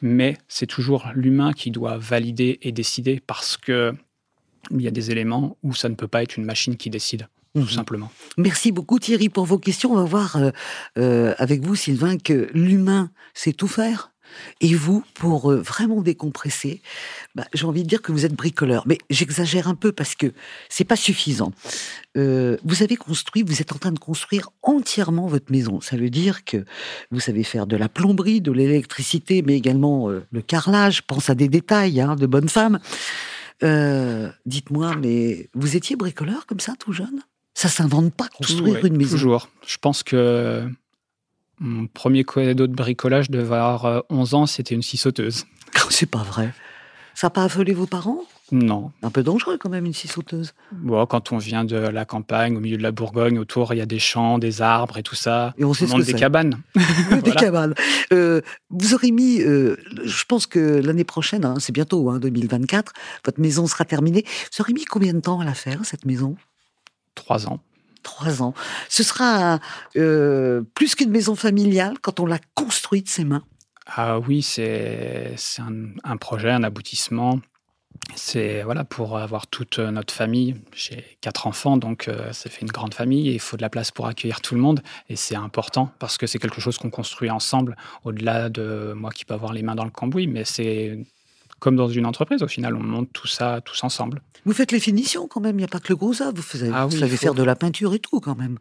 Mais 0.01 0.37
c'est 0.47 0.67
toujours 0.67 1.09
l'humain 1.13 1.53
qui 1.53 1.71
doit 1.71 1.97
valider 1.97 2.59
et 2.61 2.71
décider 2.71 3.21
parce 3.25 3.57
qu'il 3.57 3.95
y 4.71 4.87
a 4.87 4.91
des 4.91 5.11
éléments 5.11 5.57
où 5.63 5.73
ça 5.73 5.89
ne 5.89 5.95
peut 5.95 6.07
pas 6.07 6.23
être 6.23 6.37
une 6.37 6.45
machine 6.45 6.75
qui 6.75 6.89
décide 6.89 7.27
tout 7.55 7.61
mhm. 7.61 7.69
simplement. 7.69 8.11
Merci 8.37 8.71
beaucoup 8.71 8.99
Thierry 8.99 9.29
pour 9.29 9.45
vos 9.45 9.57
questions. 9.57 9.93
On 9.93 9.95
va 9.95 10.03
voir 10.03 10.35
euh, 10.35 10.51
euh, 10.97 11.33
avec 11.37 11.61
vous 11.61 11.75
Sylvain 11.75 12.17
que 12.17 12.49
l'humain 12.53 13.11
sait 13.33 13.53
tout 13.53 13.69
faire. 13.69 14.11
Et 14.59 14.73
vous, 14.73 15.03
pour 15.13 15.51
euh, 15.51 15.61
vraiment 15.61 16.01
décompresser, 16.01 16.81
bah, 17.35 17.45
j'ai 17.53 17.65
envie 17.65 17.83
de 17.83 17.87
dire 17.87 18.01
que 18.01 18.11
vous 18.11 18.25
êtes 18.25 18.33
bricoleur. 18.33 18.83
Mais 18.87 18.97
j'exagère 19.09 19.69
un 19.69 19.75
peu 19.75 19.93
parce 19.93 20.15
que 20.15 20.33
c'est 20.67 20.83
pas 20.83 20.97
suffisant. 20.97 21.53
vous 22.15 22.83
avez 22.83 22.97
construit, 22.97 23.43
vous 23.43 23.61
êtes 23.61 23.71
en 23.71 23.77
train 23.77 23.93
de 23.93 23.99
construire 23.99 24.49
entièrement 24.61 25.27
votre 25.27 25.51
maison. 25.51 25.79
Ça 25.79 25.95
veut 25.95 26.09
dire 26.09 26.43
que 26.43 26.65
vous 27.11 27.21
savez 27.21 27.43
faire 27.43 27.67
de 27.67 27.77
la 27.77 27.87
plomberie, 27.87 28.41
de 28.41 28.51
l'électricité, 28.51 29.43
mais 29.43 29.55
également 29.55 30.09
le 30.09 30.41
carrelage. 30.41 31.03
Pense 31.03 31.29
à 31.29 31.35
des 31.35 31.47
détails 31.47 32.01
hein, 32.01 32.15
de 32.15 32.25
bonne 32.25 32.49
femme. 32.49 32.79
Dites-moi, 33.61 34.95
mais 34.97 35.49
vous 35.53 35.77
étiez 35.77 35.95
bricoleur 35.95 36.47
comme 36.47 36.59
ça, 36.59 36.73
tout 36.77 36.91
jeune? 36.91 37.21
Ça 37.55 37.69
s'invente 37.69 38.13
pas 38.13 38.27
construire 38.27 38.85
une 38.85 38.97
maison. 38.97 39.15
Toujours. 39.15 39.49
Je 39.65 39.77
pense 39.77 40.03
que 40.03 40.69
mon 41.59 41.87
premier 41.87 42.23
cadeau 42.23 42.67
de 42.67 42.75
bricolage 42.75 43.31
devait 43.31 43.55
avoir 43.55 44.03
11 44.09 44.33
euh, 44.33 44.37
ans, 44.37 44.45
c'était 44.45 44.75
une 44.75 44.83
scie 44.83 44.97
sauteuse. 44.97 45.45
C'est 45.89 46.05
pas 46.05 46.23
vrai. 46.23 46.53
Ça 47.13 47.27
n'a 47.27 47.31
pas 47.31 47.43
affolé 47.45 47.73
vos 47.73 47.85
parents? 47.85 48.19
Non. 48.51 48.91
Un 49.01 49.09
peu 49.09 49.23
dangereux 49.23 49.57
quand 49.57 49.69
même, 49.69 49.85
une 49.85 49.93
scie 49.93 50.09
sauteuse. 50.09 50.53
Bon, 50.73 51.05
quand 51.05 51.31
on 51.31 51.37
vient 51.37 51.63
de 51.63 51.77
la 51.77 52.03
campagne, 52.03 52.57
au 52.57 52.59
milieu 52.59 52.75
de 52.77 52.83
la 52.83 52.91
Bourgogne, 52.91 53.39
autour, 53.39 53.73
il 53.73 53.77
y 53.77 53.81
a 53.81 53.85
des 53.85 53.99
champs, 53.99 54.37
des 54.37 54.61
arbres 54.61 54.97
et 54.97 55.03
tout 55.03 55.15
ça. 55.15 55.53
Et 55.57 55.63
on 55.63 55.73
sait 55.73 55.87
ce 55.87 55.91
monte 55.91 56.01
que 56.01 56.07
des 56.07 56.13
cabanes. 56.13 56.61
Des 56.75 57.19
Voilà. 57.21 57.35
cabanes. 57.35 57.73
Euh, 58.11 58.41
vous 58.69 58.93
aurez 58.93 59.11
mis, 59.11 59.41
euh, 59.41 59.77
je 60.03 60.25
pense 60.25 60.45
que 60.45 60.59
l'année 60.59 61.05
prochaine, 61.05 61.45
hein, 61.45 61.55
c'est 61.59 61.71
bientôt, 61.71 62.09
hein, 62.09 62.19
2024, 62.19 62.91
votre 63.23 63.39
maison 63.39 63.65
sera 63.65 63.85
terminée. 63.85 64.25
Vous 64.51 64.61
aurez 64.61 64.73
mis 64.73 64.83
combien 64.83 65.13
de 65.13 65.21
temps 65.21 65.39
à 65.39 65.45
la 65.45 65.53
faire, 65.53 65.79
cette 65.85 66.05
maison? 66.05 66.35
Trois 67.15 67.47
ans. 67.47 67.59
Trois 68.03 68.43
ans. 68.43 68.53
Ce 68.87 69.01
sera 69.01 69.59
euh, 69.95 70.61
plus 70.75 70.93
qu'une 70.93 71.09
maison 71.09 71.35
familiale 71.35 71.95
quand 72.01 72.19
on 72.19 72.25
l'a 72.25 72.39
construite 72.53 73.05
de 73.05 73.09
ses 73.09 73.25
mains. 73.25 73.43
Ah 73.87 74.19
oui, 74.19 74.41
c'est 74.41 75.35
un, 75.59 75.87
un 76.03 76.17
projet, 76.17 76.51
un 76.51 76.63
aboutissement. 76.63 77.39
C'est 78.15 78.61
voilà 78.61 78.83
pour 78.83 79.17
avoir 79.17 79.47
toute 79.47 79.79
notre 79.79 80.13
famille. 80.13 80.55
J'ai 80.73 81.17
quatre 81.21 81.47
enfants, 81.47 81.77
donc 81.77 82.07
euh, 82.07 82.31
ça 82.33 82.49
fait 82.49 82.61
une 82.61 82.71
grande 82.71 82.93
famille 82.93 83.29
et 83.29 83.33
il 83.33 83.39
faut 83.39 83.57
de 83.57 83.61
la 83.61 83.69
place 83.69 83.91
pour 83.91 84.05
accueillir 84.05 84.41
tout 84.41 84.53
le 84.53 84.61
monde. 84.61 84.81
Et 85.09 85.15
c'est 85.15 85.35
important 85.35 85.91
parce 85.97 86.17
que 86.17 86.27
c'est 86.27 86.37
quelque 86.37 86.61
chose 86.61 86.77
qu'on 86.77 86.89
construit 86.89 87.31
ensemble, 87.31 87.75
au-delà 88.03 88.49
de 88.49 88.93
moi 88.95 89.11
qui 89.11 89.25
peux 89.25 89.33
avoir 89.33 89.53
les 89.53 89.63
mains 89.63 89.75
dans 89.75 89.85
le 89.85 89.91
cambouis, 89.91 90.27
mais 90.27 90.45
c'est 90.45 90.99
comme 91.65 91.75
dans 91.75 91.89
une 91.89 92.05
entreprise. 92.05 92.43
Au 92.43 92.47
final, 92.47 92.75
on 92.75 92.83
monte 92.83 93.09
tout 93.11 93.25
ça 93.27 93.59
tous 93.65 93.83
ensemble. 93.83 94.21
Vous 94.45 94.53
faites 94.53 94.71
les 94.71 94.79
finitions 94.79 95.27
quand 95.27 95.41
même, 95.41 95.55
il 95.55 95.63
n'y 95.63 95.63
a 95.63 95.67
pas 95.67 95.79
que 95.79 95.89
le 95.89 95.95
gros 95.95 96.21
œuvre. 96.21 96.35
Vous, 96.39 96.57
Ah 96.71 96.85
vous 96.85 96.93
oui, 96.93 96.99
savez 96.99 97.17
faut- 97.17 97.23
faire 97.23 97.33
de 97.33 97.41
la 97.43 97.55
peinture 97.55 97.95
et 97.95 97.99
tout 97.99 98.19
quand 98.19 98.37
même. 98.37 98.59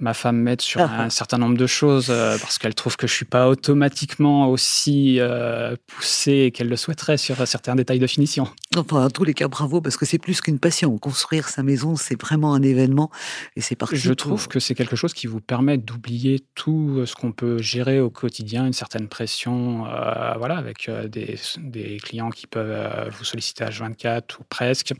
Ma 0.00 0.14
femme 0.14 0.36
m'aide 0.36 0.60
sur 0.60 0.80
Ah. 0.80 1.02
un 1.04 1.10
certain 1.10 1.38
nombre 1.38 1.56
de 1.56 1.66
choses 1.66 2.06
euh, 2.10 2.38
parce 2.38 2.58
qu'elle 2.58 2.74
trouve 2.74 2.96
que 2.96 3.06
je 3.06 3.12
suis 3.14 3.24
pas 3.24 3.48
automatiquement 3.48 4.48
aussi 4.48 5.18
euh, 5.18 5.74
poussé 5.86 6.52
qu'elle 6.54 6.68
le 6.68 6.76
souhaiterait 6.76 7.16
sur 7.16 7.46
certains 7.46 7.74
détails 7.74 7.98
de 7.98 8.06
finition. 8.06 8.48
Enfin, 8.76 9.06
en 9.06 9.10
tous 9.10 9.24
les 9.24 9.34
cas, 9.34 9.48
bravo, 9.48 9.80
parce 9.80 9.96
que 9.96 10.06
c'est 10.06 10.18
plus 10.18 10.40
qu'une 10.40 10.58
passion. 10.58 10.96
Construire 10.98 11.48
sa 11.48 11.62
maison, 11.62 11.96
c'est 11.96 12.20
vraiment 12.20 12.54
un 12.54 12.62
événement. 12.62 13.10
Et 13.56 13.60
c'est 13.60 13.74
parti. 13.76 13.96
Je 13.96 14.08
pour- 14.10 14.16
trouve 14.16 14.48
que 14.48 14.60
c'est 14.60 14.74
quelque 14.74 14.94
chose 14.96 15.14
qui 15.14 15.26
vous 15.26 15.40
permet 15.40 15.78
d'oublier 15.78 16.44
tout 16.54 17.04
ce 17.06 17.14
qu'on 17.14 17.32
peut 17.32 17.58
gérer 17.58 18.00
au 18.00 18.10
quotidien, 18.10 18.66
une 18.66 18.72
certaine 18.72 19.08
pression, 19.08 19.86
euh, 19.86 20.34
voilà, 20.38 20.56
avec 20.58 20.88
euh, 20.88 21.08
des, 21.08 21.36
des 21.58 21.96
clients 21.98 22.30
qui 22.30 22.46
peuvent 22.46 22.70
euh, 22.70 23.10
vous 23.10 23.24
solliciter 23.24 23.64
à 23.64 23.70
24 23.70 24.38
ou 24.40 24.44
presque. 24.48 24.92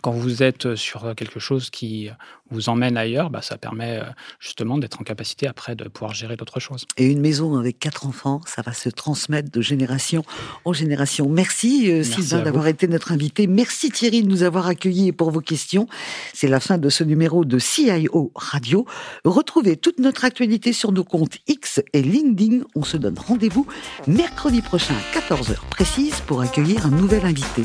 Quand 0.00 0.12
vous 0.12 0.42
êtes 0.42 0.74
sur 0.74 1.14
quelque 1.14 1.38
chose 1.38 1.70
qui 1.70 2.08
vous 2.52 2.68
emmène 2.68 2.96
ailleurs, 2.96 3.30
bah, 3.30 3.42
ça 3.42 3.58
permet 3.58 3.98
euh, 3.98 4.04
justement 4.38 4.78
d'être 4.78 5.00
en 5.00 5.04
capacité 5.04 5.46
après 5.46 5.74
de 5.74 5.84
pouvoir 5.88 6.14
gérer 6.14 6.36
d'autres 6.36 6.60
choses. 6.60 6.86
Et 6.96 7.06
une 7.06 7.20
maison 7.20 7.58
avec 7.58 7.78
quatre 7.78 8.06
enfants, 8.06 8.40
ça 8.46 8.62
va 8.62 8.72
se 8.72 8.88
transmettre 8.88 9.50
de 9.50 9.60
génération 9.60 10.22
en 10.64 10.72
génération. 10.72 11.28
Merci, 11.28 11.90
euh, 11.90 11.96
Merci 11.96 12.22
Sylvain 12.22 12.42
d'avoir 12.42 12.66
été 12.68 12.86
notre 12.86 13.12
invité. 13.12 13.46
Merci 13.46 13.90
Thierry 13.90 14.22
de 14.22 14.28
nous 14.28 14.42
avoir 14.42 14.66
accueillis 14.66 15.08
et 15.08 15.12
pour 15.12 15.30
vos 15.30 15.40
questions. 15.40 15.88
C'est 16.32 16.48
la 16.48 16.60
fin 16.60 16.78
de 16.78 16.88
ce 16.88 17.04
numéro 17.04 17.44
de 17.44 17.58
CIO 17.58 18.30
Radio. 18.34 18.86
Retrouvez 19.24 19.76
toute 19.76 19.98
notre 19.98 20.24
actualité 20.24 20.72
sur 20.72 20.92
nos 20.92 21.04
comptes 21.04 21.38
X 21.48 21.80
et 21.92 22.02
LinkedIn. 22.02 22.64
On 22.74 22.84
se 22.84 22.96
donne 22.96 23.18
rendez-vous 23.18 23.66
mercredi 24.06 24.62
prochain 24.62 24.94
à 24.94 25.18
14h 25.18 25.56
précise 25.70 26.20
pour 26.26 26.40
accueillir 26.40 26.86
un 26.86 26.90
nouvel 26.90 27.24
invité. 27.24 27.64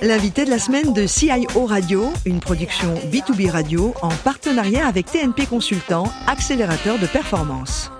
L'invité 0.00 0.44
de 0.44 0.50
la 0.50 0.60
semaine 0.60 0.92
de 0.92 1.08
CIO 1.08 1.66
Radio, 1.66 2.12
une 2.24 2.38
production 2.38 2.94
B2B 3.10 3.50
Radio 3.50 3.94
en 4.00 4.10
partenariat 4.10 4.86
avec 4.86 5.06
TNP 5.06 5.46
Consultant, 5.46 6.04
accélérateur 6.28 7.00
de 7.00 7.06
performance. 7.06 7.90